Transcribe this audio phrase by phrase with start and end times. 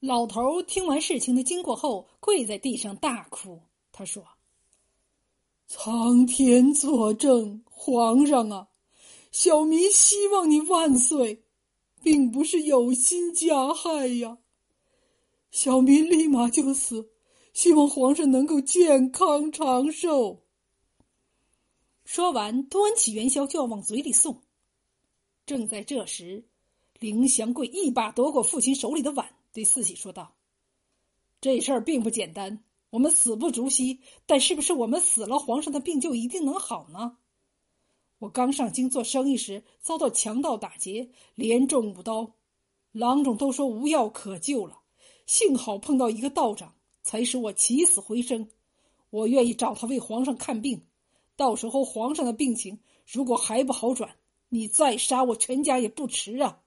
[0.00, 3.60] 老头听完事情的经过后，跪在地上大哭。
[3.90, 4.24] 他说
[5.66, 8.68] ：“苍天作证，皇上啊，
[9.32, 11.42] 小民希望你万岁，
[12.00, 14.38] 并不是有心加害呀。
[15.50, 17.10] 小民立马就死，
[17.52, 20.44] 希望皇上能够健康长寿。”
[22.06, 24.42] 说完，端起元宵就要往嘴里送。
[25.44, 26.44] 正在这时，
[27.00, 29.34] 凌祥贵一把夺过父亲手里的碗。
[29.58, 30.36] 对四喜说道
[31.42, 37.18] ：“这事儿并不简单，我们死不足惜，但是不是我们死了，皇上的病就一定能好呢？
[38.20, 42.36] 我刚上京做生意时，遭到强盗打劫，连中五刀，
[42.92, 44.78] 郎中都说无药可救了。
[45.26, 48.48] 幸好碰到一个道长，才使我起死回生。
[49.10, 50.86] 我愿意找他为皇上看病，
[51.34, 54.14] 到时候皇上的病情如果还不好转，
[54.50, 56.60] 你再杀我全家也不迟啊。”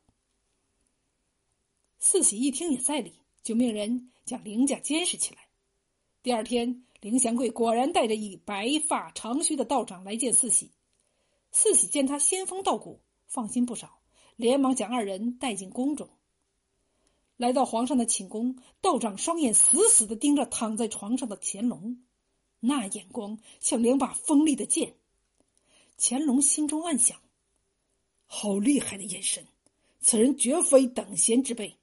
[2.03, 5.47] 四喜一听也在理，就命人将林家监视起来。
[6.23, 10.71] 第二天，凌贤贵果然带着一白发长须的道长来见四喜。
[11.51, 13.99] 四喜见他仙风道骨，放心不少，
[14.35, 16.09] 连忙将二人带进宫中。
[17.37, 22.01] 来到皇上的寝宫，道长双眼死死的盯着躺在床上的乾隆，
[22.59, 24.95] 那眼光像两把锋利的剑。
[25.99, 27.19] 乾隆心中暗想：
[28.25, 29.45] 好厉害的眼神，
[29.99, 31.77] 此人绝非等闲之辈。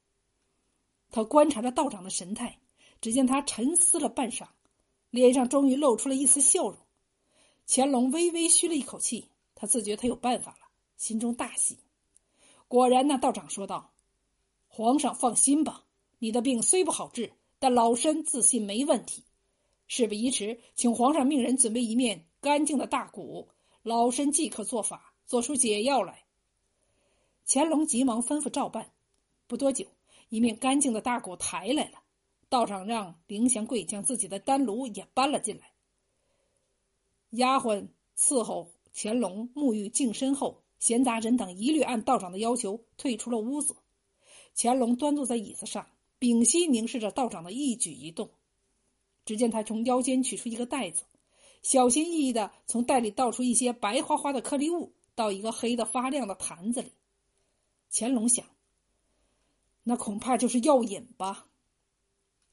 [1.11, 2.59] 他观察着道长的神态，
[3.01, 4.47] 只见他沉思了半晌，
[5.11, 6.79] 脸上终于露出了一丝笑容。
[7.67, 11.79] 乾隆微微吁了一口气，他自觉他有办法了，心中大喜。
[12.67, 13.93] 果然，那道长说道
[14.69, 15.85] ：“皇上放心吧，
[16.19, 19.25] 你的病虽不好治，但老身自信没问题。
[19.87, 23.49] 事不宜迟，请皇上命人准备一面干净的大鼓，
[23.83, 26.25] 老身即刻做法，做出解药来。”
[27.47, 28.93] 乾隆急忙吩咐照办。
[29.47, 29.87] 不多久。
[30.29, 32.03] 一面干净的大鼓抬来了，
[32.49, 35.73] 道长让凌祥贵将自己的丹炉也搬了进来。
[37.31, 43.77] 丫鬟伺候乾隆沐浴净身后，闲杂人等一律按道长的要求退出了屋子。
[44.55, 45.87] 乾隆端坐在椅子上，
[46.19, 48.31] 屏息凝视着道长的一举一动。
[49.25, 51.05] 只见他从腰间取出一个袋子，
[51.63, 56.93] 小心翼翼的从袋里倒出一些白花花的颗粒物，到一个黑的发亮的坛子里。
[57.91, 58.45] 乾隆想。
[59.89, 61.47] 那恐怕就是药引吧。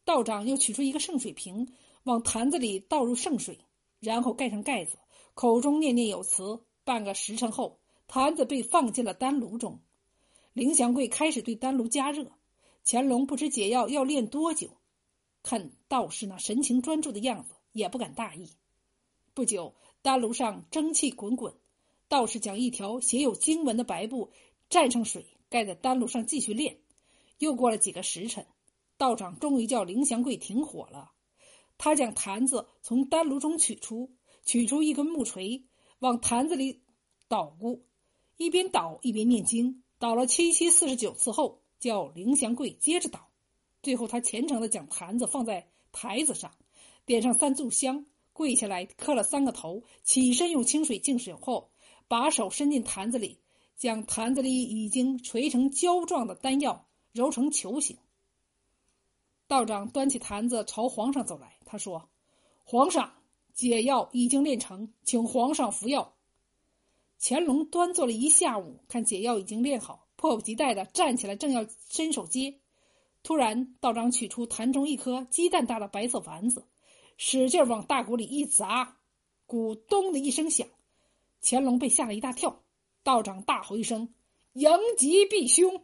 [0.06, 1.68] 道长又取出一个圣水瓶，
[2.03, 3.59] 往坛子里倒入圣水，
[4.00, 4.97] 然后盖上盖子，
[5.34, 6.63] 口中念念有词。
[6.85, 9.81] 半个时辰后，坛子被放进了丹炉中。
[10.53, 12.31] 凌祥贵开始对丹炉加热。
[12.85, 14.69] 乾隆不知解药要炼多久，
[15.44, 18.52] 看道士那神情专注的样子，也不敢大意。
[19.34, 21.53] 不久，丹炉上蒸汽滚滚，
[22.07, 24.31] 道士将一条写有经文的白布
[24.69, 26.78] 蘸上水，盖在丹炉上继续炼。
[27.38, 28.46] 又过了几个时辰，
[28.97, 31.12] 道长终于叫凌祥贵停火了。
[31.78, 34.13] 他将坛子从丹炉中取出，
[34.46, 35.66] 取出一根木锤，
[36.00, 36.81] 往坛子里
[37.28, 37.85] 捣鼓，
[38.38, 39.84] 一边捣一边念经。
[39.97, 43.29] 捣了七七四十九次后，叫凌祥贵接着捣。
[43.81, 46.52] 最后，他虔诚的将坛子放在台子上，
[47.06, 51.72] 点上三炷香，跪下来磕了三个头，起身用清水净手后，
[52.07, 53.40] 把手伸进坛子里，
[53.78, 56.88] 将坛子里已经锤成胶状的丹药。
[57.15, 57.97] 揉成球形。
[59.47, 62.09] 道长端起坛子朝皇上走来，他说
[62.65, 63.13] ：“皇上，
[63.53, 66.13] 解药已经炼成，请皇上服药。”
[67.17, 72.59] 乾隆端坐了一下午，看解药已经炼好，迫不及待的站起来，正要伸手接，
[73.23, 76.65] 突然道长取出坛中一颗鸡蛋大的白色丸子，
[77.15, 78.97] 使劲往大鼓里一砸，
[79.45, 80.67] 鼓咚的一声响，
[81.41, 82.61] 乾隆被吓了一大跳。
[83.03, 84.13] 道长大吼一声
[84.51, 85.81] ：“迎吉避凶！”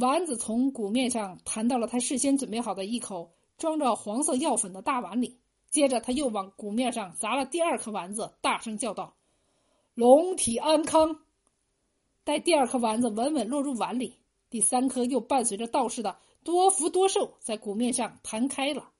[0.00, 5.38] 丸子从鼓面上弹到了他事先准备好的一口装着黄色药粉的大碗里，
[5.68, 9.14] 接着他又往鼓面上砸了第二颗丸子，大声叫道
[9.94, 11.20] ：“龙体安康！”
[12.24, 14.16] 待第二颗丸子稳稳落入碗里，
[14.48, 18.90] 第三颗又伴随着道士的“多福多寿”在鼓面上弹开了。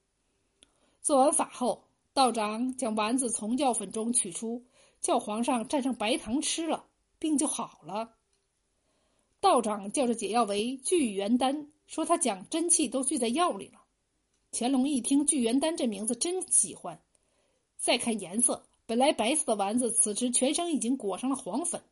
[1.00, 4.62] 做完法后，道长将丸子从药粉中取出，
[5.00, 6.84] 叫皇上蘸上白糖吃了，
[7.18, 8.16] 病就好了。
[9.40, 13.80] 道长叫这解药为聚元丹，说他讲真气都聚在药里了。
[14.52, 17.00] 乾隆一听聚元丹这名字，真喜欢。
[17.78, 21.82] 再看颜色，本来白色的丸子，此时全身已经裹上了黄粉。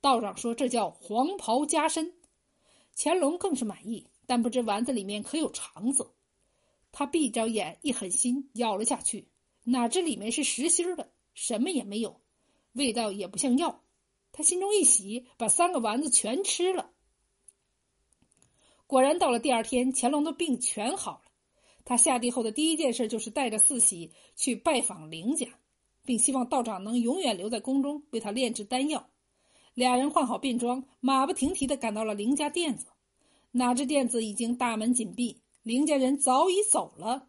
[0.00, 2.14] 道长说这叫黄袍加身。
[2.96, 6.10] 乾隆更是满意，但不知丸子里面可有肠子。
[6.90, 9.28] 他闭着眼，一狠心咬了下去，
[9.64, 12.18] 哪知里面是实心的，什么也没有，
[12.72, 13.81] 味道也不像药。
[14.32, 16.90] 他心中一喜，把三个丸子全吃了。
[18.86, 21.30] 果然，到了第二天，乾隆的病全好了。
[21.84, 25.46] 他下地后的第一件事就是带着四喜去拜访林家，
[26.04, 29.08] 并希望道长能永远留在宫中为他炼制丹药。
[29.74, 32.86] 俩人换好便装，马不停蹄的赶到了林家店子。
[33.50, 37.28] 哪知店子已经大门紧闭，林家人早已走了。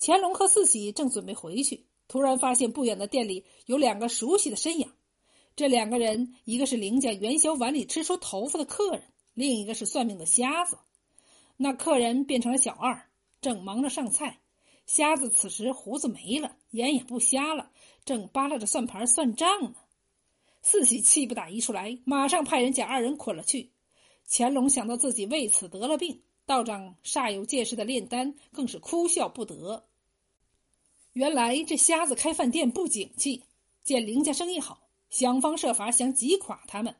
[0.00, 4.90] 乾隆和四喜正准备回去，突然发现不远的店里有两个熟悉的身影。
[5.56, 9.04] 这两个人，一个是林家元宵碗里吃出头发的客人，
[9.34, 10.78] 另一个是算命的瞎子。
[11.56, 13.08] 那客人变成了小二。
[13.40, 14.40] 正忙着上菜，
[14.86, 17.70] 瞎子此时胡子没了，眼也不瞎了，
[18.06, 19.74] 正扒拉着算盘算账呢。
[20.62, 23.70] 四喜气不打一处来，马上派人将二人捆了去。
[24.26, 29.84] 乾隆想到自己为此得了病，道长煞有介事的炼丹，更是哭笑不得。
[31.12, 33.42] 原来这瞎子开饭店不景气，
[33.82, 36.96] 见林家生意好，想方设法想挤垮他们，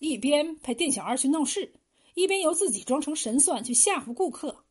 [0.00, 1.72] 一边派店小二去闹事，
[2.12, 4.66] 一边由自己装成神算去吓唬顾客。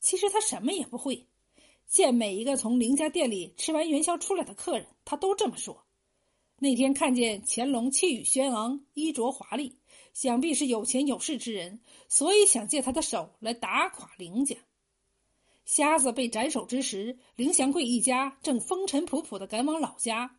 [0.00, 1.28] 其实他什么也不会，
[1.86, 5.84] 见每一个从林家店里吃完元宵出来的客人，他都这么说。
[6.58, 9.76] 那天看见乾隆气宇轩昂，衣着华丽，
[10.12, 14.56] 想必是有钱有势之人，所以想借他的手来打垮林家。
[15.64, 20.34] 瞎子被斩首之时，林祥贵一家正风尘仆仆的赶往老家。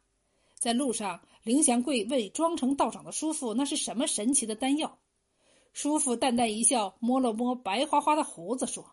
[0.59, 4.99] 在路上，林祥贵问装成道长的叔父：“那是什么神奇的丹药？”
[5.71, 8.85] 叔父淡淡一笑，摸了摸白花花的胡子，说。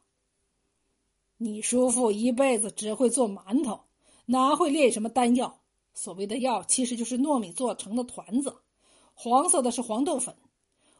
[1.38, 3.80] 你叔父一辈子只会做馒头，
[4.26, 5.60] 哪会炼什么丹药？
[5.92, 8.56] 所谓的药，其实就是糯米做成的团子，
[9.12, 10.36] 黄色的是黄豆粉。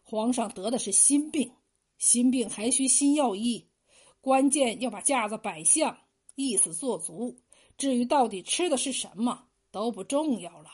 [0.03, 1.53] 皇上得的是心病，
[1.99, 3.69] 心病还需心药医，
[4.21, 5.97] 关键要把架子摆相，
[6.35, 7.37] 意思做足。
[7.79, 9.45] 至于到底吃的是什么，
[9.77, 10.71] 都不重要了。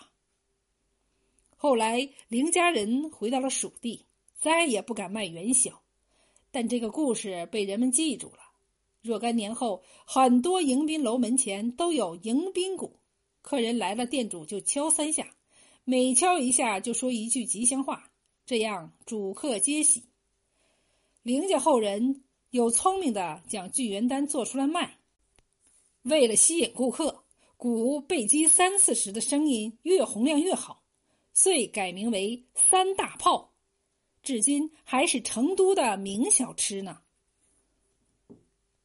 [1.57, 4.07] 后来，林家人回到了蜀地，
[4.39, 5.83] 再也不敢卖元宵，
[6.53, 8.39] 但这个故事被人们记住了。
[9.01, 13.01] 若干年后，很多迎宾楼门前都有迎宾鼓，
[13.41, 15.35] 客人来了，店主就敲三下，
[15.83, 18.09] 每敲一下就说一句吉祥话，
[18.47, 20.05] 这样主客皆喜。
[21.25, 25.01] 林家后人有聪明的将聚元丹做出来卖，
[26.03, 27.22] 为了吸引顾客，
[27.63, 30.83] 鼓被击三次时的声音越洪亮越好，
[31.33, 33.55] 遂改名为三大炮，
[34.21, 37.02] 至今还是成都的名小吃呢。